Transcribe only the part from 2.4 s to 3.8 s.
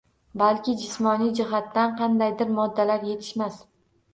moddalar yetishmas?